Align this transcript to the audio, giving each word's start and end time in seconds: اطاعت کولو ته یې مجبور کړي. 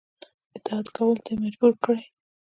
اطاعت 0.55 0.87
کولو 0.95 1.21
ته 1.25 1.29
یې 1.33 1.39
مجبور 1.43 1.73
کړي. 1.83 2.03